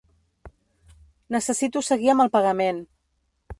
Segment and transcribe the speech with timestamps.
[1.37, 2.83] Necessito seguir amb el pagament.